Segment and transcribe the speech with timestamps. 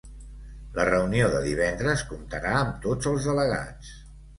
[0.77, 3.97] La reunió de divendres comptarà amb tots els delegats